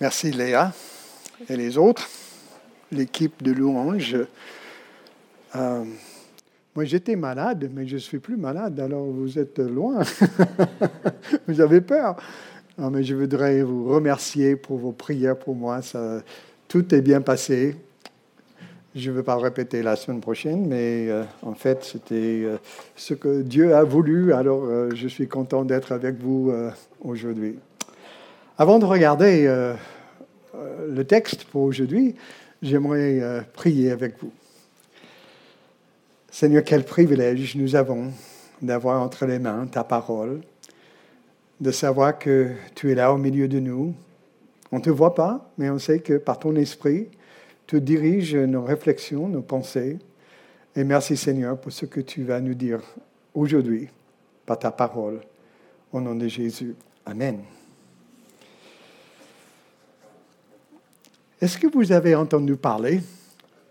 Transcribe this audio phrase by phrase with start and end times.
[0.00, 0.72] Merci Léa
[1.48, 2.08] et les autres,
[2.92, 4.16] l'équipe de louange.
[5.56, 5.84] Euh,
[6.76, 10.02] moi, j'étais malade, mais je ne suis plus malade, alors vous êtes loin.
[11.48, 12.14] vous avez peur.
[12.78, 15.82] Non, mais je voudrais vous remercier pour vos prières pour moi.
[15.82, 16.22] Ça,
[16.68, 17.74] tout est bien passé.
[18.94, 22.56] Je ne veux pas répéter la semaine prochaine, mais euh, en fait, c'était euh,
[22.94, 24.32] ce que Dieu a voulu.
[24.32, 26.52] Alors, je suis content d'être avec vous
[27.00, 27.58] aujourd'hui.
[28.60, 29.72] Avant de regarder euh,
[30.56, 32.16] euh, le texte pour aujourd'hui,
[32.60, 34.32] j'aimerais euh, prier avec vous.
[36.28, 38.10] Seigneur, quel privilège nous avons
[38.60, 40.40] d'avoir entre les mains ta parole,
[41.60, 43.94] de savoir que tu es là au milieu de nous.
[44.72, 47.06] On ne te voit pas, mais on sait que par ton esprit,
[47.68, 50.00] tu diriges nos réflexions, nos pensées.
[50.74, 52.80] Et merci Seigneur pour ce que tu vas nous dire
[53.34, 53.88] aujourd'hui
[54.46, 55.20] par ta parole.
[55.92, 56.74] Au nom de Jésus.
[57.06, 57.38] Amen.
[61.40, 63.00] Est-ce que vous avez entendu parler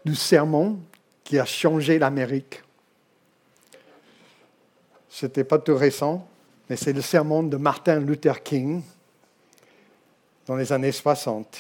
[0.06, 0.80] du sermon
[1.26, 2.64] qui a changé l'Amérique?
[5.10, 6.26] Ce n'était pas tout récent,
[6.70, 8.82] mais c'est le sermon de Martin Luther King
[10.46, 11.58] dans les années 60.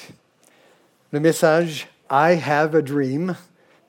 [1.11, 3.35] Le message I have a dream,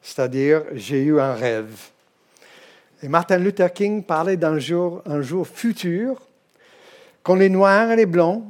[0.02, 1.90] c'est-à-dire j'ai eu un rêve.
[3.00, 6.20] Et Martin Luther King parlait d'un jour, un jour futur,
[7.22, 8.42] quand les Noirs et les Blancs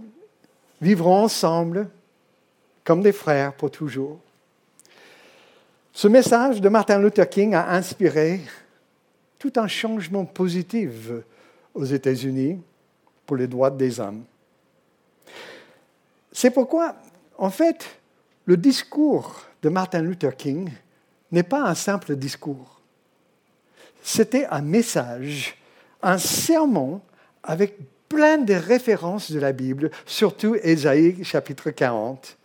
[0.80, 1.90] vivront ensemble
[2.88, 4.18] comme des frères pour toujours.
[5.92, 8.40] Ce message de Martin Luther King a inspiré
[9.38, 11.10] tout un changement positif
[11.74, 12.58] aux États-Unis
[13.26, 14.24] pour les droits des hommes.
[16.32, 16.96] C'est pourquoi,
[17.36, 17.84] en fait,
[18.46, 20.70] le discours de Martin Luther King
[21.30, 22.80] n'est pas un simple discours.
[24.02, 25.58] C'était un message,
[26.00, 27.02] un sermon
[27.42, 27.76] avec
[28.08, 32.37] plein de références de la Bible, surtout Ésaïe chapitre 40,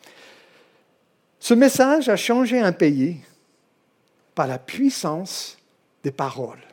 [1.43, 3.17] ce message a changé un pays
[4.33, 5.57] par la puissance
[6.01, 6.63] des paroles,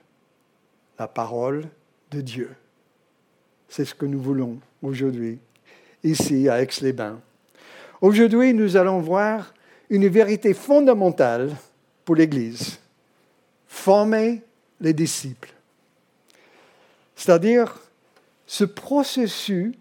[0.96, 1.64] la parole
[2.12, 2.54] de Dieu.
[3.68, 5.40] C'est ce que nous voulons aujourd'hui,
[6.04, 7.18] ici à Aix-les-Bains.
[8.00, 9.54] Aujourd'hui, nous allons voir
[9.88, 11.50] une vérité fondamentale
[12.04, 12.78] pour l'Église.
[13.66, 14.40] Former
[14.80, 15.52] les disciples.
[17.16, 17.76] C'est-à-dire
[18.46, 19.74] ce processus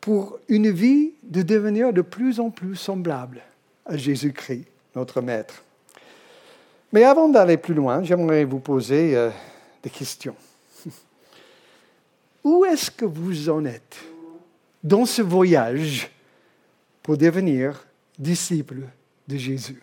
[0.00, 3.42] pour une vie de devenir de plus en plus semblable
[3.86, 5.62] à Jésus-Christ, notre Maître.
[6.92, 9.30] Mais avant d'aller plus loin, j'aimerais vous poser euh,
[9.82, 10.36] des questions.
[12.44, 13.96] Où est-ce que vous en êtes
[14.82, 16.10] dans ce voyage
[17.02, 17.84] pour devenir
[18.18, 18.82] disciple
[19.26, 19.82] de Jésus?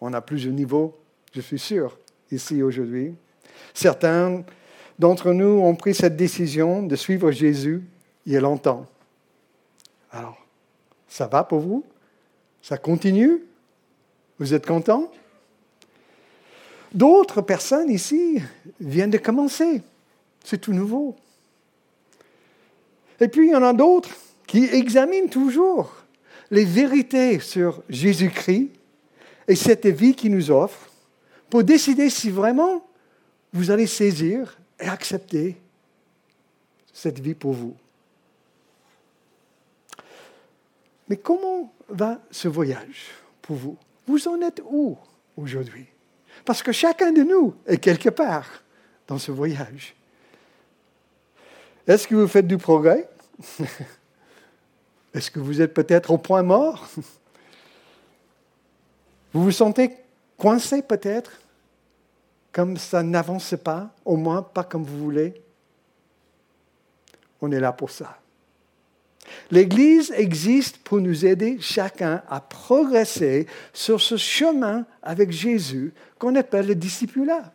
[0.00, 0.96] On a plusieurs niveaux,
[1.34, 1.98] je suis sûr,
[2.30, 3.14] ici aujourd'hui.
[3.74, 4.44] Certains
[4.98, 7.82] d'entre nous ont pris cette décision de suivre Jésus
[8.24, 8.86] il y a longtemps.
[10.16, 10.38] Alors,
[11.08, 11.84] ça va pour vous?
[12.62, 13.42] Ça continue?
[14.38, 15.12] Vous êtes content?
[16.94, 18.40] D'autres personnes ici
[18.80, 19.82] viennent de commencer.
[20.42, 21.16] C'est tout nouveau.
[23.20, 24.08] Et puis, il y en a d'autres
[24.46, 25.92] qui examinent toujours
[26.50, 28.70] les vérités sur Jésus-Christ
[29.48, 30.90] et cette vie qu'il nous offre
[31.50, 32.86] pour décider si vraiment
[33.52, 35.56] vous allez saisir et accepter
[36.92, 37.76] cette vie pour vous.
[41.08, 43.10] Mais comment va ce voyage
[43.42, 43.76] pour vous?
[44.06, 44.96] Vous en êtes où
[45.36, 45.86] aujourd'hui?
[46.44, 48.46] Parce que chacun de nous est quelque part
[49.06, 49.94] dans ce voyage.
[51.86, 53.08] Est-ce que vous faites du progrès?
[55.14, 56.88] Est-ce que vous êtes peut-être au point mort?
[59.32, 59.94] Vous vous sentez
[60.38, 61.32] coincé peut-être?
[62.52, 65.34] Comme ça n'avance pas, au moins pas comme vous voulez?
[67.42, 68.18] On est là pour ça.
[69.50, 76.66] L'Église existe pour nous aider chacun à progresser sur ce chemin avec Jésus qu'on appelle
[76.66, 77.52] le discipulat.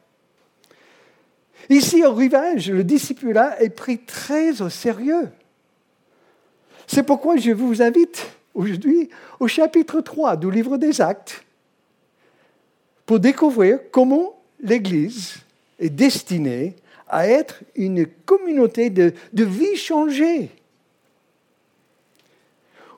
[1.70, 5.30] Ici, au rivage, le discipulat est pris très au sérieux.
[6.88, 9.10] C'est pourquoi je vous invite aujourd'hui
[9.40, 11.44] au chapitre 3 du livre des Actes
[13.06, 15.36] pour découvrir comment l'Église
[15.80, 16.76] est destinée
[17.08, 20.50] à être une communauté de, de vie changée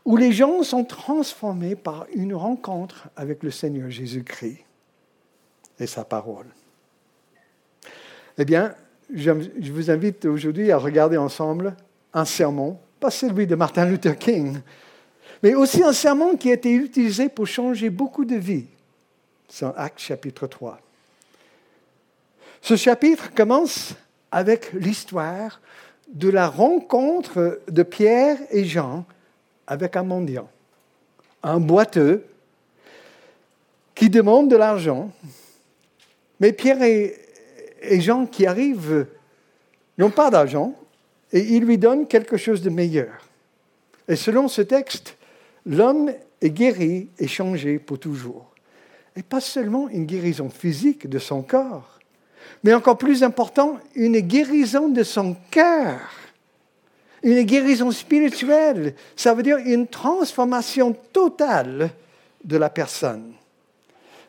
[0.06, 4.60] où les gens sont transformés par une rencontre avec le Seigneur Jésus-Christ
[5.80, 6.48] et sa parole.
[8.38, 8.76] Eh bien,
[9.14, 9.32] je
[9.72, 11.76] vous invite aujourd'hui à regarder ensemble
[12.14, 14.60] un sermon, pas celui de Martin Luther King,
[15.42, 18.66] mais aussi un sermon qui a été utilisé pour changer beaucoup de vies.
[19.48, 20.80] C'est Acte chapitre 3.
[22.62, 23.94] Ce chapitre commence
[24.32, 25.60] avec l'histoire
[26.08, 29.06] de la rencontre de Pierre et Jean
[29.74, 30.48] avec un mendiant,
[31.42, 32.24] un boiteux
[33.96, 35.12] qui demande de l'argent.
[36.40, 37.20] Mais Pierre et,
[38.00, 39.08] Jean qui arrivent
[39.98, 40.75] n'ont pas d'argent
[41.31, 43.28] et ils lui donnent quelque chose de meilleur.
[44.08, 45.18] Et selon ce texte,
[45.66, 48.54] l'homme est guéri et changé pour toujours.
[49.16, 52.00] Et pas seulement une guérison physique de son corps,
[52.64, 56.00] mais encore plus important, une guérison de son cœur.
[57.24, 61.90] Une guérison spirituelle, ça veut dire une transformation totale
[62.44, 63.31] de la personne.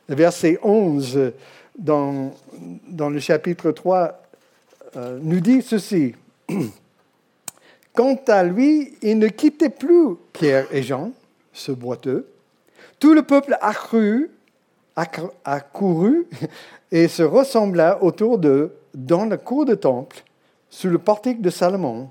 [0.08, 1.32] Le verset 11
[1.76, 2.30] dans,
[3.10, 4.22] le chapitre 3
[4.96, 6.14] euh, nous dit ceci.
[7.94, 11.12] Quant à lui, il ne quittait plus Pierre et Jean,
[11.52, 12.28] ce boiteux.
[12.98, 14.30] Tout le peuple accru,
[15.44, 16.26] accourut
[16.92, 20.22] et se ressembla autour d'eux dans la cour de temple,
[20.70, 22.10] sous le portique de Salomon,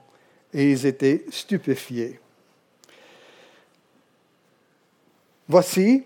[0.53, 2.19] et ils étaient stupéfiés.
[5.47, 6.03] Voici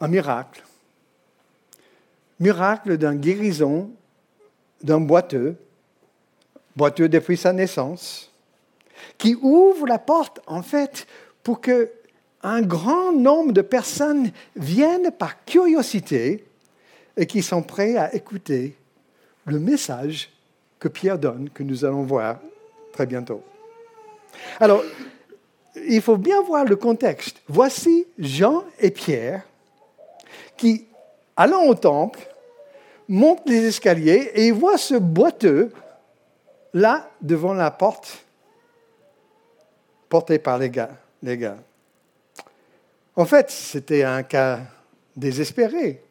[0.00, 0.62] un miracle.
[2.40, 3.90] Miracle d'une guérison
[4.82, 5.56] d'un boiteux,
[6.76, 8.30] boiteux depuis sa naissance,
[9.18, 11.06] qui ouvre la porte, en fait,
[11.42, 11.90] pour que
[12.42, 16.44] un grand nombre de personnes viennent par curiosité
[17.16, 18.76] et qui sont prêts à écouter
[19.46, 20.30] le message
[20.78, 22.38] que Pierre donne, que nous allons voir
[22.92, 23.42] très bientôt.
[24.60, 24.82] Alors,
[25.76, 27.42] il faut bien voir le contexte.
[27.48, 29.42] Voici Jean et Pierre
[30.56, 30.86] qui,
[31.36, 32.20] allant au temple,
[33.08, 35.72] montent les escaliers et voient ce boiteux
[36.72, 38.24] là devant la porte,
[40.08, 40.96] porté par les gars.
[41.22, 41.56] Les gars.
[43.16, 44.60] En fait, c'était un cas
[45.16, 46.03] désespéré.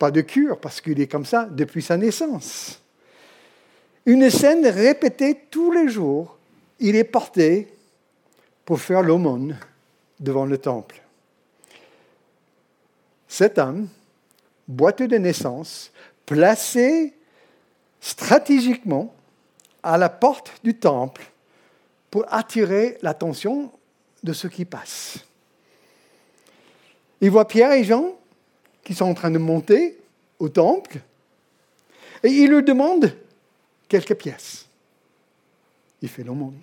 [0.00, 2.80] Pas de cure, parce qu'il est comme ça depuis sa naissance.
[4.06, 6.38] Une scène répétée tous les jours.
[6.78, 7.68] Il est porté
[8.64, 9.58] pour faire l'aumône
[10.18, 11.02] devant le temple.
[13.28, 13.88] Cet homme,
[14.66, 15.92] boiteux de naissance,
[16.24, 17.12] placé
[18.00, 19.14] stratégiquement
[19.82, 21.30] à la porte du temple
[22.10, 23.70] pour attirer l'attention
[24.22, 25.18] de ceux qui passent.
[27.20, 28.14] Il voit Pierre et Jean
[28.84, 29.98] qui sont en train de monter
[30.38, 30.98] au temple
[32.22, 33.16] et il leur demande
[33.88, 34.66] quelques pièces.
[36.02, 36.60] Il fait l'aumône.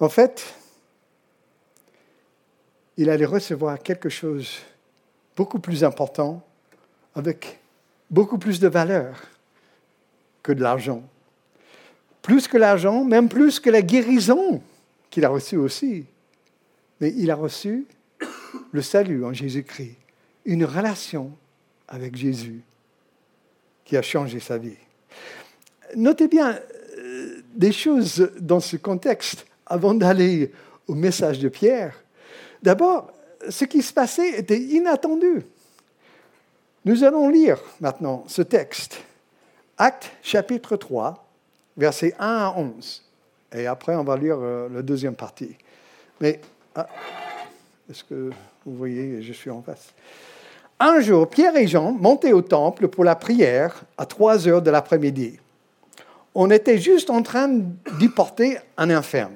[0.00, 0.54] En fait,
[2.96, 4.58] il allait recevoir quelque chose
[5.36, 6.42] beaucoup plus important,
[7.14, 7.58] avec
[8.10, 9.22] beaucoup plus de valeur
[10.42, 11.02] que de l'argent
[12.24, 14.62] plus que l'argent, même plus que la guérison
[15.14, 16.06] qu'il a reçue aussi.
[17.00, 17.86] Mais il a reçu
[18.72, 19.96] le salut en Jésus-Christ,
[20.44, 21.30] une relation
[21.86, 22.62] avec Jésus
[23.84, 24.76] qui a changé sa vie.
[25.94, 26.58] Notez bien
[26.98, 30.50] euh, des choses dans ce contexte avant d'aller
[30.88, 31.94] au message de Pierre.
[32.60, 33.12] D'abord,
[33.48, 35.42] ce qui se passait était inattendu.
[36.84, 39.00] Nous allons lire maintenant ce texte.
[39.78, 41.24] Acte chapitre 3,
[41.76, 43.03] versets 1 à 11.
[43.54, 45.56] Et après, on va lire euh, la deuxième partie.
[46.20, 46.40] Mais,
[46.74, 46.88] ah,
[47.90, 48.30] est-ce que
[48.66, 49.92] vous voyez, je suis en face.
[50.80, 54.70] Un jour, Pierre et Jean montaient au temple pour la prière à 3 heures de
[54.70, 55.38] l'après-midi.
[56.34, 57.48] On était juste en train
[57.98, 59.34] d'y porter un infirme.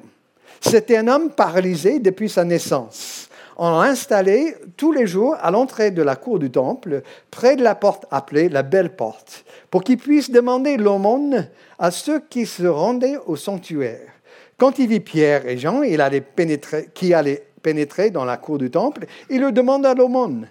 [0.60, 3.27] C'était un homme paralysé depuis sa naissance.
[3.60, 7.64] On l'a installé tous les jours à l'entrée de la cour du temple, près de
[7.64, 11.48] la porte appelée la Belle Porte, pour qu'il puisse demander l'aumône
[11.80, 14.12] à ceux qui se rendaient au sanctuaire.
[14.58, 18.58] Quand il vit Pierre et Jean il allait pénétrer, qui allaient pénétrer dans la cour
[18.58, 20.48] du temple, il leur demanda l'aumône.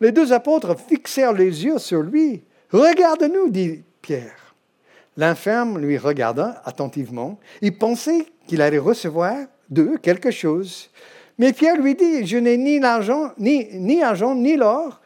[0.00, 2.42] Les deux apôtres fixèrent les yeux sur lui.
[2.72, 4.54] Regarde-nous, dit Pierre.
[5.18, 7.38] L'infirme lui regarda attentivement.
[7.60, 9.36] Il pensait qu'il allait recevoir
[9.68, 10.90] d'eux quelque chose.
[11.38, 15.00] Mais Pierre lui dit, je n'ai ni l'argent, ni, ni argent, ni l'or,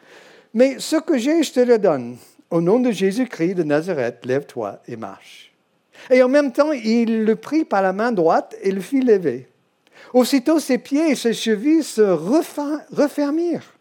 [0.55, 2.17] mais ce que j'ai, je te le donne.
[2.51, 5.53] Au nom de Jésus-Christ de Nazareth, lève-toi et marche.
[6.11, 9.49] Et en même temps, il le prit par la main droite et le fit lever.
[10.13, 13.75] Aussitôt, ses pieds et ses chevilles se refermirent.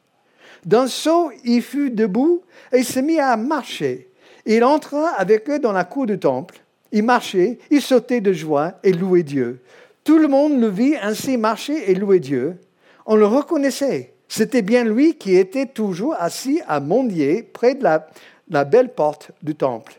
[0.65, 2.41] D'un saut, il fut debout
[2.72, 4.10] et se mit à marcher.
[4.46, 6.60] Il entra avec eux dans la cour du temple.
[6.91, 9.62] Il marchait, il sautait de joie et louait Dieu.
[10.10, 12.58] Tout le monde le vit ainsi marcher et louer Dieu.
[13.06, 14.16] On le reconnaissait.
[14.28, 19.54] C'était bien lui qui était toujours assis à Mondier, près de la, belle porte du
[19.54, 19.94] temple.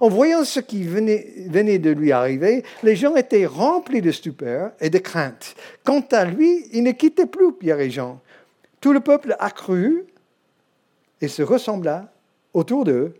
[0.00, 4.72] En voyant ce qui venait, venait, de lui arriver, les gens étaient remplis de stupeur
[4.80, 5.54] et de crainte.
[5.82, 8.20] Quant à lui, il ne quittait plus Pierre et Jean.
[8.82, 10.04] Tout le peuple accrut
[11.22, 12.12] et se ressembla
[12.52, 13.14] autour d'eux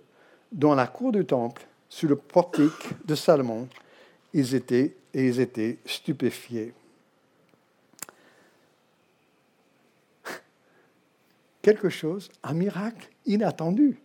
[0.53, 3.67] dans la cour du temple, sous le portique de Salomon.
[4.35, 6.75] Ils étaient et ils étaient stupéfiés.
[11.62, 13.97] Quelque chose, un miracle inattendu.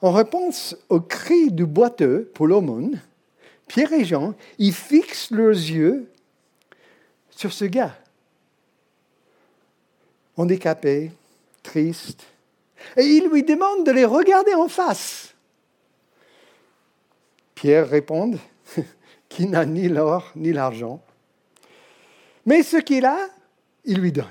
[0.00, 3.00] En réponse au cri du boiteux pour l'aumône,
[3.66, 6.08] Pierre et Jean, ils fixent leurs yeux
[7.30, 7.96] sur ce gars,
[10.36, 11.10] handicapé,
[11.62, 12.24] triste,
[12.96, 15.34] et ils lui demandent de les regarder en face.
[17.54, 18.38] Pierre répond
[19.34, 21.02] qu'il n'a ni l'or ni l'argent,
[22.46, 23.18] mais ce qu'il a,
[23.84, 24.26] il lui donne.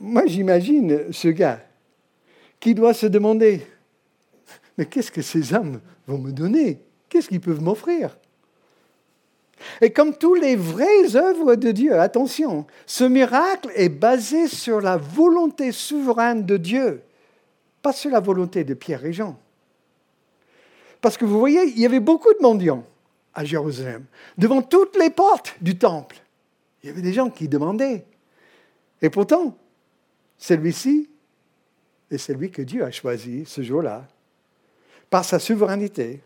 [0.00, 1.60] Moi, j'imagine ce gars
[2.58, 3.64] qui doit se demander,
[4.76, 6.80] mais qu'est-ce que ces hommes vont me donner?
[7.08, 8.18] Qu'est-ce qu'ils peuvent m'offrir?
[9.80, 14.96] Et comme tous les vraies œuvres de Dieu, attention, ce miracle est basé sur la
[14.96, 17.02] volonté souveraine de Dieu,
[17.82, 19.38] pas sur la volonté de Pierre et Jean.
[21.04, 22.82] Parce que vous voyez, il y avait beaucoup de mendiants
[23.34, 24.06] à Jérusalem,
[24.38, 26.16] devant toutes les portes du temple.
[26.82, 28.06] Il y avait des gens qui demandaient.
[29.02, 29.54] Et pourtant,
[30.38, 31.10] celui-ci
[32.10, 34.08] est celui que Dieu a choisi ce jour-là,
[35.10, 36.22] par sa souveraineté,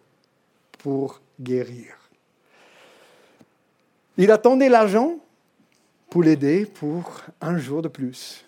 [0.79, 1.99] pour guérir.
[4.17, 5.19] Il attendait l'argent
[6.09, 8.45] pour l'aider pour un jour de plus.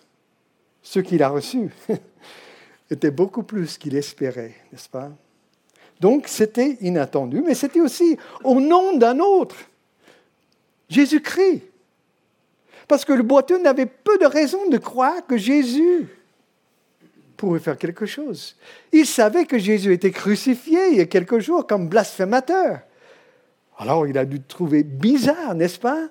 [0.80, 1.70] Ce qu'il a reçu
[2.88, 5.10] était beaucoup plus qu'il espérait, n'est-ce pas?
[6.00, 9.57] Donc c'était inattendu, mais c'était aussi au nom d'un autre,
[10.88, 11.62] Jésus-Christ.
[12.88, 16.09] Parce que le boiteux n'avait peu de raison de croire que Jésus
[17.37, 18.57] pourrait faire quelque chose.
[18.92, 22.80] Il savait que Jésus était crucifié il y a quelques jours comme blasphémateur.
[23.78, 26.09] Alors il a dû trouver bizarre, n'est-ce pas,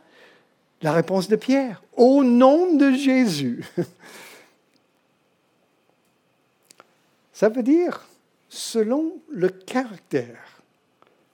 [0.81, 1.83] la réponse de Pierre.
[1.97, 3.63] Au nom de Jésus.
[7.33, 8.08] Ça veut dire
[8.49, 10.61] selon le caractère,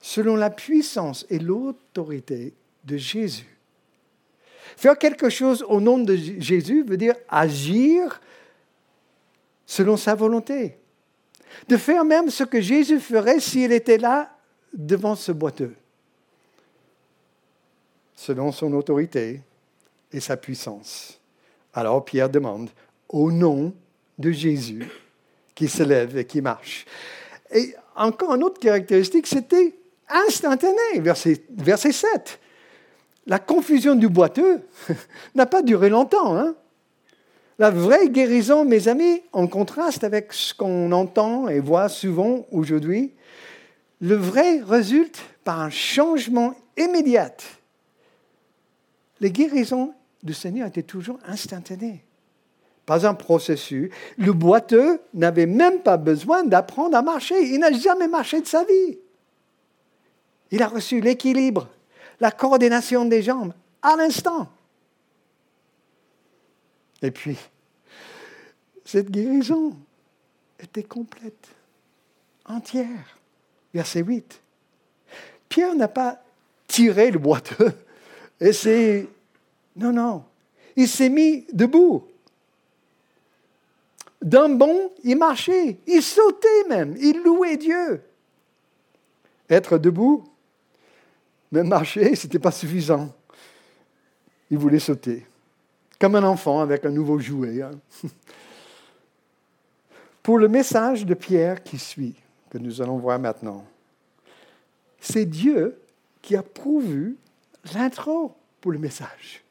[0.00, 2.54] selon la puissance et l'autorité
[2.84, 3.58] de Jésus.
[4.76, 8.20] Faire quelque chose au nom de Jésus veut dire agir
[9.64, 10.76] selon sa volonté.
[11.68, 14.36] De faire même ce que Jésus ferait s'il était là
[14.74, 15.74] devant ce boiteux,
[18.14, 19.40] selon son autorité
[20.12, 21.18] et sa puissance.
[21.72, 22.68] Alors Pierre demande,
[23.08, 23.72] au nom
[24.18, 24.86] de Jésus,
[25.56, 26.86] qui se lève et qui marche.
[27.52, 29.74] Et encore une autre caractéristique, c'était
[30.08, 32.38] instantané, verset, verset 7
[33.26, 34.62] la confusion du boiteux
[35.34, 36.36] n'a pas duré longtemps.
[36.36, 36.54] Hein.
[37.58, 43.14] la vraie guérison, mes amis, en contraste avec ce qu'on entend et voit souvent aujourd'hui,
[44.00, 47.34] le vrai résulte par un changement immédiat.
[49.20, 52.04] Les guérisons du Seigneur étaient toujours instantanées,
[52.86, 53.90] pas un processus.
[54.16, 57.34] Le boiteux n'avait même pas besoin d'apprendre à marcher.
[57.42, 58.98] Il n'a jamais marché de sa vie.
[60.52, 61.68] Il a reçu l'équilibre
[62.20, 63.52] la coordination des jambes
[63.82, 64.48] à l'instant.
[67.02, 67.36] Et puis,
[68.84, 69.76] cette guérison
[70.58, 71.48] était complète,
[72.46, 73.18] entière.
[73.74, 74.40] Verset 8.
[75.48, 76.22] Pierre n'a pas
[76.66, 77.72] tiré le boiteux
[78.40, 79.06] et c'est...
[79.76, 80.24] Non, non.
[80.74, 82.06] Il s'est mis debout.
[84.22, 88.02] D'un bond, il marchait, il sautait même, il louait Dieu.
[89.48, 90.24] Être debout,
[91.52, 93.14] même marcher, ce n'était pas suffisant.
[94.50, 95.26] Il voulait sauter,
[95.98, 97.62] comme un enfant avec un nouveau jouet.
[97.62, 97.72] Hein.
[100.22, 102.16] Pour le message de Pierre qui suit,
[102.50, 103.64] que nous allons voir maintenant,
[105.00, 105.80] c'est Dieu
[106.22, 107.16] qui a pourvu
[107.74, 109.44] l'intro pour le message.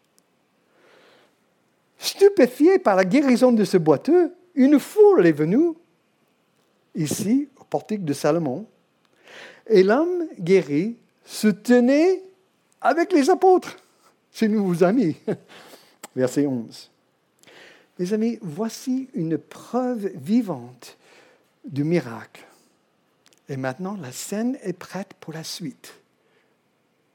[1.98, 5.74] Stupéfié par la guérison de ce boiteux, une foule est venue
[6.96, 8.66] ici, au portique de Salomon,
[9.68, 10.96] et l'homme guéri
[11.26, 12.24] se tenait
[12.82, 13.78] avec les apôtres,
[14.32, 15.16] ses nouveaux amis.
[16.16, 16.92] Verset 11.
[17.98, 20.98] Mes amis, voici une preuve vivante
[21.66, 22.46] du miracle.
[23.50, 25.96] Et maintenant, la scène est prête pour la suite,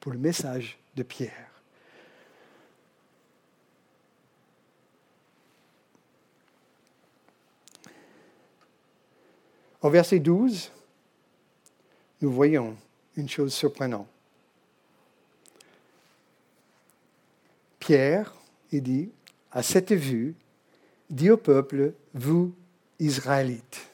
[0.00, 1.49] pour le message de Pierre.
[9.82, 10.70] Au verset 12,
[12.20, 12.76] nous voyons
[13.16, 14.06] une chose surprenante.
[17.78, 18.34] Pierre,
[18.70, 19.10] il dit,
[19.50, 20.34] à cette vue,
[21.08, 22.54] dit au peuple, vous,
[22.98, 23.88] Israélites.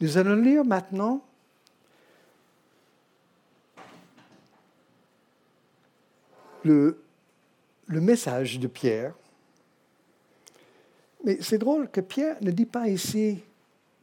[0.00, 1.24] Nous allons lire maintenant
[6.64, 7.00] le,
[7.86, 9.14] le message de Pierre
[11.24, 13.42] Mais c'est drôle que Pierre ne dit pas ici,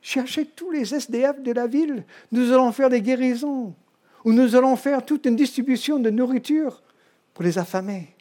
[0.01, 3.73] cherchez tous les SDF de la ville, nous allons faire des guérisons,
[4.23, 6.81] ou nous allons faire toute une distribution de nourriture
[7.33, 8.15] pour les affamés.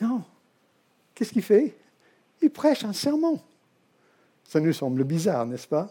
[0.00, 0.22] Non.
[1.14, 1.76] Qu'est-ce qu'il fait?
[2.42, 3.40] Il prêche un sermon.
[4.44, 5.88] Ça nous semble bizarre, n'est-ce pas?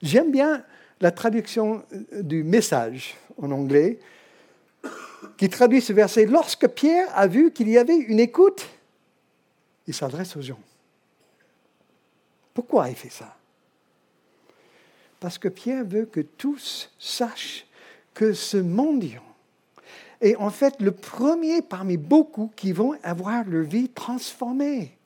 [0.00, 0.64] J'aime bien
[1.00, 3.98] la traduction du message en anglais
[5.36, 6.26] qui traduit ce verset.
[6.26, 8.66] Lorsque Pierre a vu qu'il y avait une écoute,
[9.86, 10.60] il s'adresse aux gens.
[12.54, 13.36] Pourquoi il fait ça?
[15.22, 17.64] Parce que Pierre veut que tous sachent
[18.12, 19.22] que ce mendiant
[20.20, 24.98] est en fait le premier parmi beaucoup qui vont avoir leur vie transformée.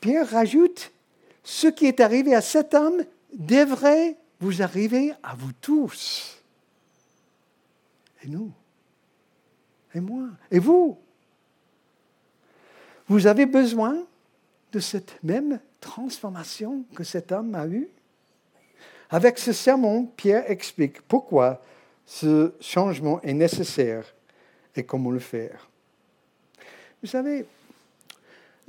[0.00, 0.92] Pierre rajoute,
[1.42, 3.02] ce qui est arrivé à cet homme
[3.32, 6.36] devrait vous arriver à vous tous.
[8.22, 8.52] Et nous
[9.94, 10.98] Et moi Et vous
[13.08, 13.96] Vous avez besoin
[14.72, 17.88] de cette même transformation que cet homme a eue
[19.10, 21.62] Avec ce sermon, Pierre explique pourquoi
[22.06, 24.04] ce changement est nécessaire
[24.76, 25.68] et comment le faire.
[27.02, 27.44] Vous savez,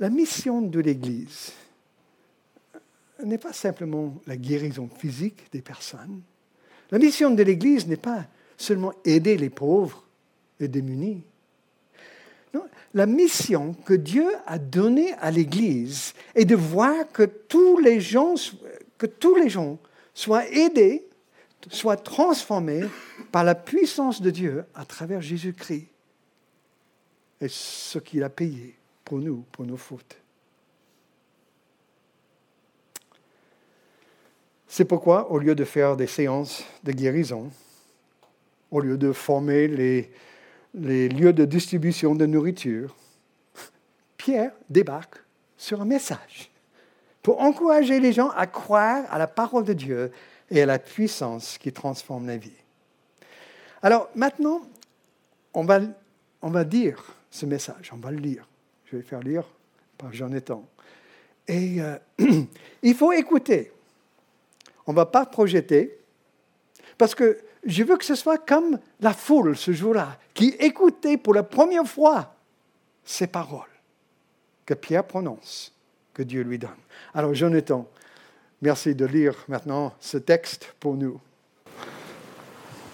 [0.00, 1.52] la mission de l'Église
[3.24, 6.22] n'est pas simplement la guérison physique des personnes.
[6.90, 8.24] La mission de l'Église n'est pas
[8.56, 10.04] seulement aider les pauvres
[10.58, 11.22] et démunis.
[12.52, 18.00] Non, la mission que Dieu a donnée à l'Église est de voir que tous les
[18.00, 18.34] gens,
[18.98, 19.78] que tous les gens
[20.14, 21.06] soient aidés,
[21.70, 22.82] soient transformés
[23.30, 25.86] par la puissance de Dieu à travers Jésus-Christ
[27.40, 30.16] et ce qu'il a payé pour nous, pour nos fautes.
[34.68, 37.50] C'est pourquoi, au lieu de faire des séances de guérison,
[38.70, 42.96] au lieu de former les lieux de distribution de nourriture,
[44.16, 45.16] Pierre débarque
[45.58, 46.51] sur un message
[47.22, 50.12] pour encourager les gens à croire à la parole de Dieu
[50.50, 52.52] et à la puissance qui transforme la vie.
[53.82, 54.62] Alors maintenant,
[55.54, 55.80] on va,
[56.40, 58.46] on va dire ce message, on va le lire.
[58.86, 59.44] Je vais faire lire
[59.96, 60.64] par Jean Étant.
[61.48, 61.96] Et euh,
[62.82, 63.72] il faut écouter.
[64.86, 65.98] On ne va pas projeter,
[66.98, 71.34] parce que je veux que ce soit comme la foule ce jour-là, qui écoutait pour
[71.34, 72.34] la première fois
[73.04, 73.60] ces paroles
[74.66, 75.72] que Pierre prononce,
[76.14, 76.70] que Dieu lui donne.
[77.14, 77.88] Alors, Jonathan,
[78.60, 81.20] merci de lire maintenant ce texte pour nous.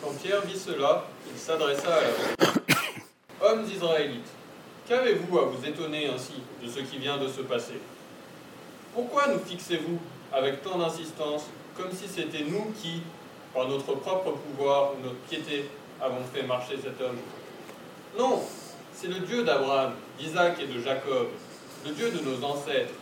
[0.03, 4.31] Quand Pierre vit cela, il s'adressa à la Hommes israélites,
[4.89, 7.81] qu'avez-vous à vous étonner ainsi de ce qui vient de se passer?
[8.95, 9.99] Pourquoi nous fixez-vous
[10.33, 13.03] avec tant d'insistance comme si c'était nous qui,
[13.55, 17.19] par notre propre pouvoir ou notre piété, avons fait marcher cet homme?
[18.19, 18.43] Non,
[18.93, 21.29] c'est le Dieu d'Abraham, d'Isaac et de Jacob,
[21.87, 22.95] le Dieu de nos ancêtres,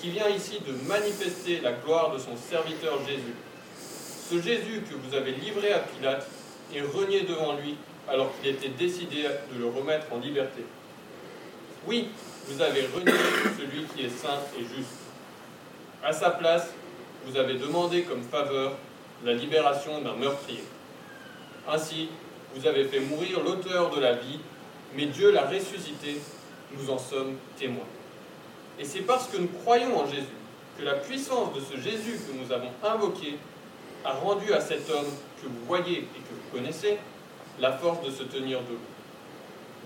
[0.00, 3.34] qui vient ici de manifester la gloire de son serviteur Jésus.
[4.30, 6.26] Ce Jésus que vous avez livré à Pilate
[6.74, 7.76] et renié devant lui
[8.08, 10.64] alors qu'il était décidé de le remettre en liberté.
[11.86, 12.08] Oui,
[12.46, 13.12] vous avez renié
[13.58, 14.98] celui qui est saint et juste.
[16.02, 16.68] À sa place,
[17.26, 18.76] vous avez demandé comme faveur
[19.24, 20.62] la libération d'un meurtrier.
[21.68, 22.08] Ainsi,
[22.54, 24.40] vous avez fait mourir l'auteur de la vie,
[24.94, 26.20] mais Dieu l'a ressuscité,
[26.72, 27.84] nous en sommes témoins.
[28.78, 30.26] Et c'est parce que nous croyons en Jésus
[30.78, 33.38] que la puissance de ce Jésus que nous avons invoqué
[34.04, 35.08] a rendu à cet homme
[35.42, 36.98] que vous voyez et que vous connaissez
[37.58, 38.78] la force de se tenir debout.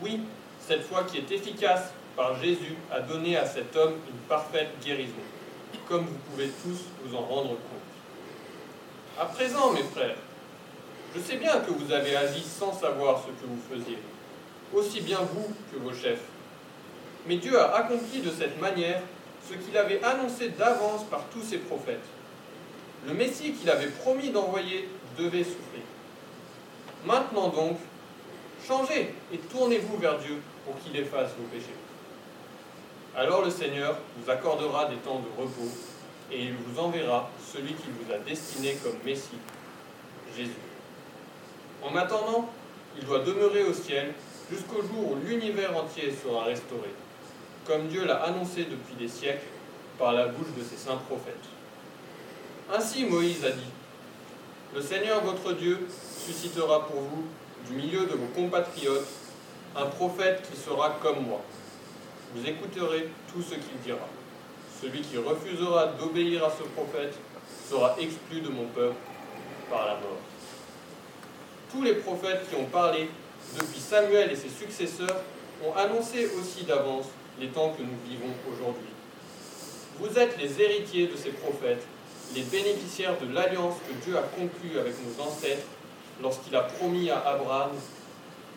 [0.02, 0.20] Oui,
[0.60, 5.12] cette foi qui est efficace par Jésus a donné à cet homme une parfaite guérison
[5.92, 9.18] comme vous pouvez tous vous en rendre compte.
[9.18, 10.16] À présent, mes frères,
[11.14, 13.98] je sais bien que vous avez agi sans savoir ce que vous faisiez,
[14.72, 16.24] aussi bien vous que vos chefs.
[17.26, 19.00] Mais Dieu a accompli de cette manière
[19.48, 22.04] ce qu'il avait annoncé d'avance par tous ses prophètes.
[23.06, 25.82] Le Messie qu'il avait promis d'envoyer devait souffrir.
[27.04, 27.78] Maintenant donc,
[28.66, 31.74] changez et tournez-vous vers Dieu pour qu'il efface vos péchés.
[33.16, 35.70] Alors le Seigneur vous accordera des temps de repos
[36.30, 39.38] et il vous enverra celui qu'il vous a destiné comme Messie,
[40.36, 40.50] Jésus.
[41.82, 42.48] En attendant,
[42.96, 44.14] il doit demeurer au ciel
[44.50, 46.88] jusqu'au jour où l'univers entier sera restauré,
[47.66, 49.46] comme Dieu l'a annoncé depuis des siècles
[49.98, 51.34] par la bouche de ses saints prophètes.
[52.72, 53.70] Ainsi Moïse a dit,
[54.74, 55.86] Le Seigneur votre Dieu
[56.18, 57.24] suscitera pour vous,
[57.68, 59.06] du milieu de vos compatriotes,
[59.76, 61.40] un prophète qui sera comme moi
[62.34, 64.08] vous écouterez tout ce qu'il dira.
[64.80, 67.14] Celui qui refusera d'obéir à ce prophète
[67.68, 68.96] sera exclu de mon peuple
[69.70, 70.18] par la mort.
[71.70, 73.08] Tous les prophètes qui ont parlé
[73.54, 75.22] depuis Samuel et ses successeurs
[75.64, 77.06] ont annoncé aussi d'avance
[77.40, 78.88] les temps que nous vivons aujourd'hui.
[79.98, 81.84] Vous êtes les héritiers de ces prophètes,
[82.34, 85.66] les bénéficiaires de l'alliance que Dieu a conclue avec nos ancêtres
[86.22, 87.70] lorsqu'il a promis à Abraham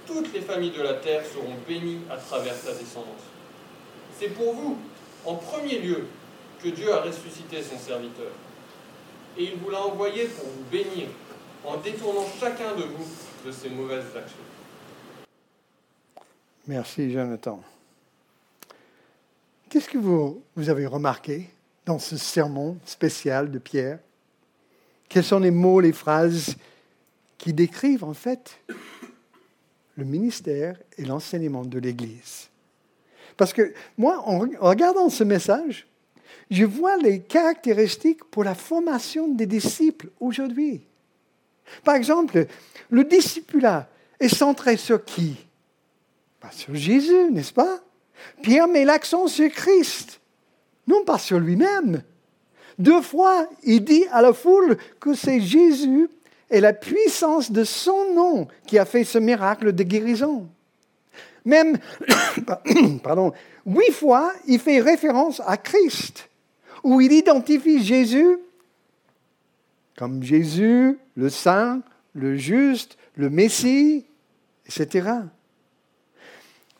[0.05, 3.25] Toutes les familles de la terre seront bénies à travers sa descendance.
[4.19, 4.77] C'est pour vous,
[5.25, 6.05] en premier lieu,
[6.61, 8.31] que Dieu a ressuscité son serviteur.
[9.38, 11.07] Et il vous l'a envoyé pour vous bénir
[11.65, 13.05] en détournant chacun de vous
[13.45, 14.38] de ses mauvaises actions.
[16.67, 17.61] Merci, Jonathan.
[19.75, 21.49] Qu'est-ce que vous, vous avez remarqué
[21.85, 23.99] dans ce sermon spécial de Pierre?
[25.09, 26.55] Quels sont les mots, les phrases
[27.38, 28.57] qui décrivent en fait
[29.97, 32.47] le ministère et l'enseignement de l'Église?
[33.35, 35.85] Parce que moi, en regardant ce message,
[36.49, 40.83] je vois les caractéristiques pour la formation des disciples aujourd'hui.
[41.83, 42.47] Par exemple,
[42.89, 43.89] le discipulat
[44.21, 45.35] est centré sur qui?
[46.51, 47.81] Sur Jésus, n'est-ce pas?
[48.41, 50.19] Pierre met l'accent sur Christ,
[50.88, 52.04] non pas sur lui-même.
[52.78, 56.10] Deux fois, il dit à la foule que c'est Jésus
[56.49, 60.49] et la puissance de son nom qui a fait ce miracle de guérison.
[61.45, 61.78] Même,
[63.04, 63.34] pardon,
[63.65, 66.28] huit fois, il fait référence à Christ,
[66.84, 68.39] où il identifie Jésus
[69.95, 71.82] comme Jésus, le Saint,
[72.13, 74.06] le Juste, le Messie,
[74.65, 75.10] etc.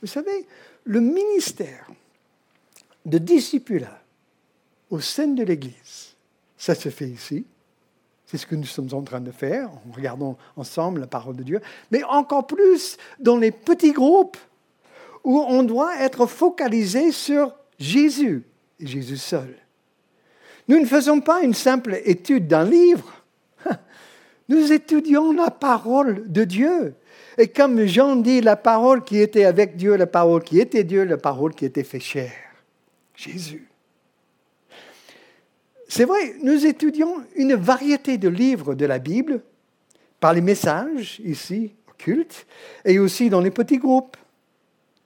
[0.02, 0.46] Vous savez,
[0.86, 1.88] le ministère
[3.06, 4.02] de discipulat
[4.90, 6.16] au sein de l'Église,
[6.58, 7.46] ça se fait ici.
[8.26, 11.44] C'est ce que nous sommes en train de faire en regardant ensemble la parole de
[11.44, 14.38] Dieu, mais encore plus dans les petits groupes
[15.24, 18.44] où on doit être focalisé sur Jésus
[18.80, 19.56] et Jésus seul.
[20.68, 23.24] Nous ne faisons pas une simple étude d'un livre,
[24.50, 26.96] nous étudions la parole de Dieu.
[27.38, 31.04] Et comme Jean dit, la parole qui était avec Dieu, la parole qui était Dieu,
[31.04, 32.32] la parole qui était fait chair.
[33.16, 33.68] Jésus.
[35.88, 39.42] C'est vrai, nous étudions une variété de livres de la Bible,
[40.20, 42.48] par les messages ici, occultes,
[42.84, 44.18] et aussi dans les petits groupes.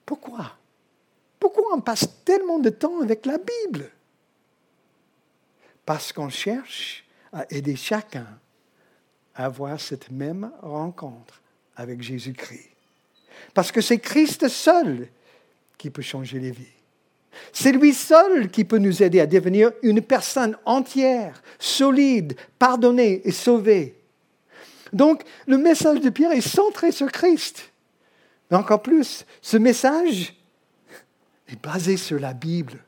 [0.05, 0.53] Pourquoi?
[1.39, 3.89] Pourquoi on passe tellement de temps avec la Bible?
[5.85, 8.27] Parce qu'on cherche à aider chacun
[9.35, 11.41] à avoir cette même rencontre
[11.79, 12.69] avec Jésus-Christ.
[13.53, 15.07] Parce que c'est Christ seul
[15.77, 16.65] qui peut changer les vies.
[17.53, 23.31] C'est lui seul qui peut nous aider à devenir une personne entière, solide, pardonnée et
[23.31, 23.95] sauvée.
[24.91, 27.71] Donc, le message de Pierre est centré sur Christ.
[28.51, 30.35] Mais encore plus, ce message
[31.47, 32.83] est basé sur la Bible.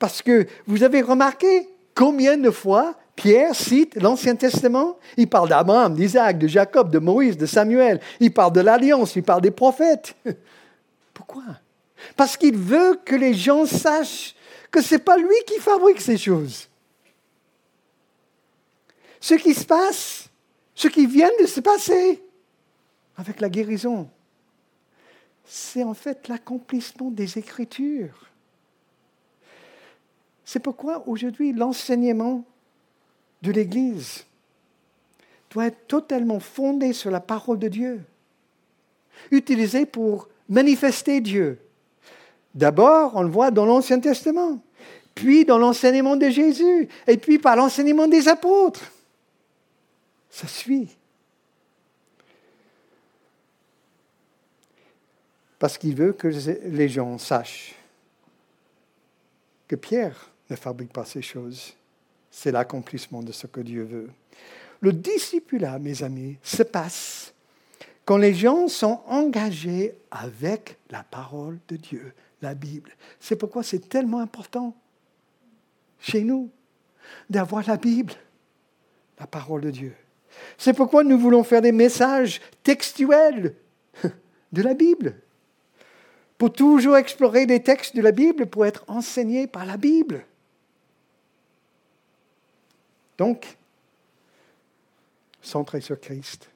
[0.00, 4.98] Parce que vous avez remarqué combien de fois Pierre cite l'Ancien Testament.
[5.16, 8.00] Il parle d'Abraham, d'Isaac, de Jacob, de Moïse, de Samuel.
[8.20, 10.16] Il parle de l'Alliance, il parle des prophètes.
[11.14, 11.42] Pourquoi?
[12.16, 14.34] Parce qu'il veut que les gens sachent
[14.70, 16.68] que ce n'est pas lui qui fabrique ces choses.
[19.20, 20.28] Ce qui se passe,
[20.74, 22.24] ce qui vient de se passer
[23.16, 24.08] avec la guérison,
[25.44, 28.30] c'est en fait l'accomplissement des Écritures.
[30.44, 32.44] C'est pourquoi aujourd'hui l'enseignement
[33.42, 34.24] de l'Église
[35.50, 38.00] doit être totalement fondé sur la parole de Dieu,
[39.30, 41.58] utilisé pour manifester Dieu.
[42.54, 44.60] D'abord, on le voit dans l'Ancien Testament,
[45.14, 48.90] puis dans l'enseignement de Jésus, et puis par l'enseignement des apôtres.
[50.30, 50.88] Ça suit.
[55.58, 57.74] Parce qu'il veut que les gens sachent
[59.68, 61.74] que Pierre ne fabrique pas ces choses
[62.32, 64.10] c'est l'accomplissement de ce que Dieu veut.
[64.80, 67.32] Le discipulat, mes amis, se passe
[68.04, 72.90] quand les gens sont engagés avec la parole de Dieu, la Bible.
[73.20, 74.74] C'est pourquoi c'est tellement important
[76.00, 76.50] chez nous
[77.30, 78.14] d'avoir la Bible,
[79.20, 79.94] la parole de Dieu.
[80.58, 83.54] C'est pourquoi nous voulons faire des messages textuels
[84.52, 85.14] de la Bible,
[86.38, 90.24] pour toujours explorer les textes de la Bible, pour être enseignés par la Bible.
[93.22, 93.56] Donc,
[95.40, 96.50] centré sur Christ,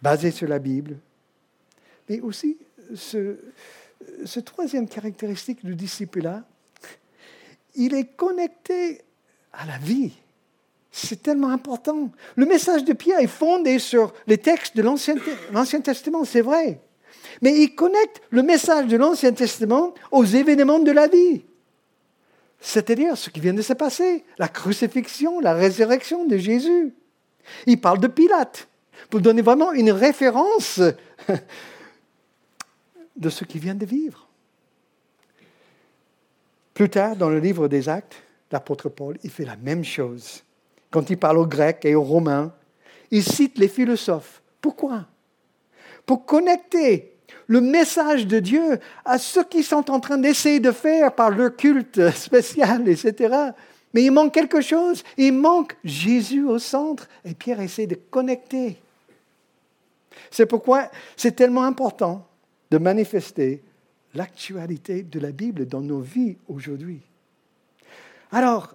[0.00, 0.96] basé sur la Bible,
[2.08, 2.56] mais aussi
[2.94, 3.36] ce,
[4.44, 6.44] troisième caractéristique du disciple-là,
[7.74, 9.00] il est connecté
[9.52, 10.12] à la vie.
[10.92, 12.12] C'est tellement important.
[12.36, 16.80] Le message de Pierre est fondé sur les textes de l'Ancien Testament, c'est vrai.
[17.42, 21.42] Mais il connecte le message de l'Ancien Testament aux événements de la vie.
[22.76, 26.92] C'est-à-dire ce qui vient de se passer, la crucifixion, la résurrection de Jésus.
[27.64, 28.68] Il parle de Pilate,
[29.08, 30.82] pour donner vraiment une référence
[33.16, 34.28] de ce qui vient de vivre.
[36.74, 38.16] Plus tard, dans le livre des Actes,
[38.52, 40.44] l'apôtre Paul, il fait la même chose.
[40.90, 42.52] Quand il parle aux Grecs et aux Romains,
[43.10, 44.42] il cite les philosophes.
[44.60, 45.06] Pourquoi?
[46.04, 47.15] Pour connecter
[47.46, 51.54] le message de Dieu à ce qu'ils sont en train d'essayer de faire par leur
[51.56, 53.52] culte spécial, etc.
[53.94, 55.02] Mais il manque quelque chose.
[55.16, 57.08] Il manque Jésus au centre.
[57.24, 58.76] Et Pierre essaie de connecter.
[60.30, 62.26] C'est pourquoi c'est tellement important
[62.70, 63.62] de manifester
[64.14, 67.00] l'actualité de la Bible dans nos vies aujourd'hui.
[68.32, 68.74] Alors,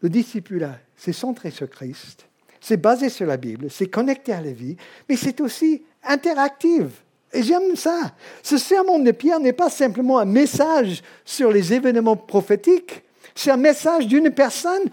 [0.00, 2.28] le discipulat, c'est centré sur Christ,
[2.60, 4.76] c'est basé sur la Bible, c'est connecté à la vie,
[5.08, 6.84] mais c'est aussi interactif.
[7.32, 8.12] Et j'aime ça.
[8.42, 13.02] Ce sermon de Pierre n'est pas simplement un message sur les événements prophétiques,
[13.34, 14.90] c'est un message d'une personne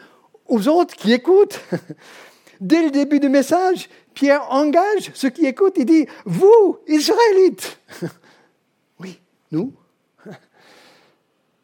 [0.47, 1.59] aux autres qui écoutent.
[2.61, 7.79] Dès le début du message, Pierre engage ceux qui écoutent, il dit, vous, Israélites.
[8.99, 9.19] oui,
[9.51, 9.73] nous.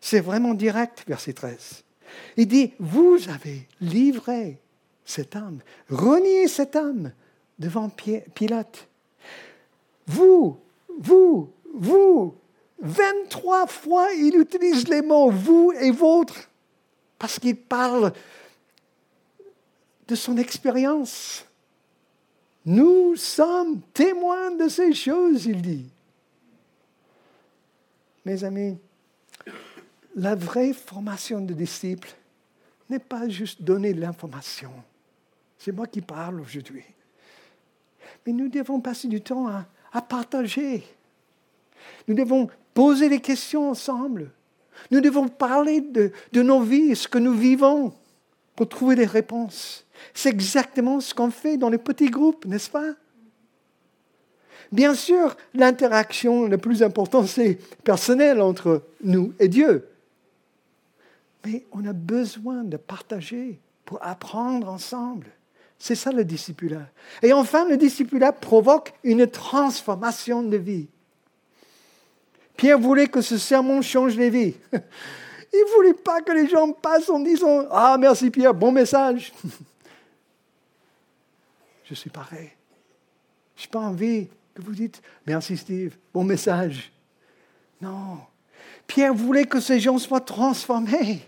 [0.02, 1.84] C'est vraiment direct, verset 13.
[2.38, 4.60] Il dit, vous avez livré
[5.06, 7.14] cette âme, renié cette âme
[7.60, 8.88] devant Pilate.
[10.12, 10.60] Vous,
[11.00, 12.36] vous, vous,
[12.80, 16.50] 23 fois il utilise les mots vous et votre,
[17.18, 18.12] parce qu'il parle
[20.08, 21.46] de son expérience.
[22.66, 25.90] Nous sommes témoins de ces choses, il dit.
[28.26, 28.78] Mes amis,
[30.16, 32.14] la vraie formation de disciples
[32.90, 34.74] n'est pas juste donner l'information.
[35.58, 36.84] C'est moi qui parle aujourd'hui.
[38.26, 40.84] Mais nous devons passer du temps à, à partager.
[42.08, 44.32] Nous devons poser des questions ensemble.
[44.90, 47.94] Nous devons parler de, nos vies, ce que nous vivons,
[48.56, 49.86] pour trouver des réponses.
[50.14, 52.94] C'est exactement ce qu'on fait dans les petits groupes, n'est-ce pas?
[54.72, 59.88] Bien sûr, l'interaction la plus importante, c'est personnel entre nous et Dieu.
[61.46, 65.28] Mais on a besoin de partager pour apprendre ensemble.
[65.84, 66.88] C'est ça le discipulat.
[67.24, 70.88] Et enfin, le discipulat provoque une transformation de vie.
[72.56, 74.54] Pierre voulait que ce sermon change les vies.
[74.74, 79.34] Il ne voulait pas que les gens passent en disant Ah, merci Pierre, bon message.
[81.86, 82.52] Je suis pareil.
[83.56, 86.92] Je n'ai pas envie que vous dites Merci Steve, bon message.
[87.82, 88.20] Non.
[88.86, 91.28] Pierre voulait que ces gens soient transformés.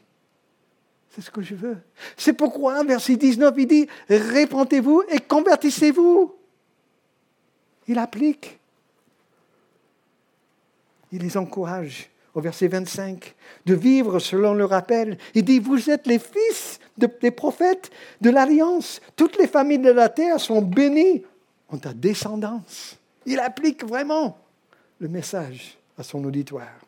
[1.13, 1.77] C'est ce que je veux.
[2.17, 6.33] C'est pourquoi, verset 19, il dit Répentez-vous et convertissez-vous.
[7.87, 8.59] Il applique.
[11.11, 13.35] Il les encourage au verset 25
[13.67, 15.19] de vivre selon le rappel.
[15.35, 18.99] Il dit Vous êtes les fils des prophètes de l'Alliance.
[19.15, 21.23] Toutes les familles de la terre sont bénies
[21.69, 22.97] en ta descendance.
[23.27, 24.37] Il applique vraiment
[24.97, 26.79] le message à son auditoire.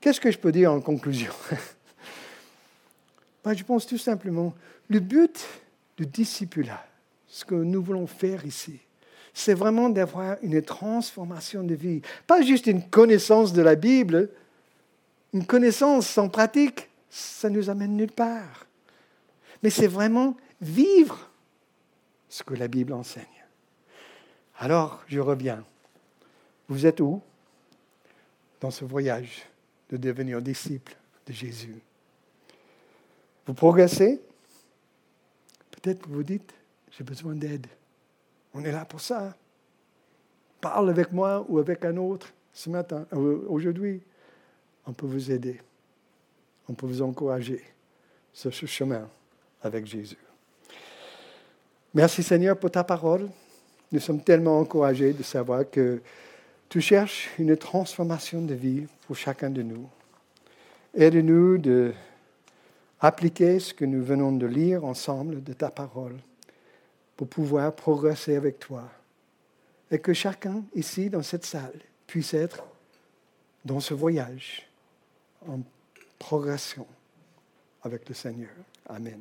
[0.00, 1.32] Qu'est-ce que je peux dire en conclusion?
[3.54, 4.54] je pense tout simplement,
[4.88, 5.46] le but
[5.96, 6.84] du discipulat,
[7.26, 8.80] ce que nous voulons faire ici,
[9.34, 12.02] c'est vraiment d'avoir une transformation de vie.
[12.26, 14.30] Pas juste une connaissance de la Bible,
[15.32, 18.66] une connaissance sans pratique, ça nous amène nulle part.
[19.62, 21.30] Mais c'est vraiment vivre
[22.28, 23.24] ce que la Bible enseigne.
[24.58, 25.64] Alors, je reviens.
[26.68, 27.22] Vous êtes où
[28.60, 29.46] dans ce voyage
[29.90, 31.76] de devenir disciple de Jésus?
[33.48, 34.20] Vous progressez?
[35.70, 36.52] Peut-être que vous dites,
[36.90, 37.66] j'ai besoin d'aide.
[38.52, 39.34] On est là pour ça.
[40.60, 44.02] Parle avec moi ou avec un autre ce matin, euh, aujourd'hui.
[44.86, 45.62] On peut vous aider.
[46.68, 47.64] On peut vous encourager
[48.34, 49.08] sur ce chemin
[49.62, 50.18] avec Jésus.
[51.94, 53.30] Merci Seigneur pour ta parole.
[53.90, 56.02] Nous sommes tellement encouragés de savoir que
[56.68, 59.88] tu cherches une transformation de vie pour chacun de nous.
[60.94, 61.94] Aide-nous de
[63.00, 66.16] appliquer ce que nous venons de lire ensemble de ta parole
[67.16, 68.84] pour pouvoir progresser avec toi.
[69.90, 72.64] Et que chacun ici dans cette salle puisse être
[73.64, 74.68] dans ce voyage
[75.46, 75.60] en
[76.18, 76.86] progression
[77.82, 78.50] avec le Seigneur.
[78.86, 79.20] Amen.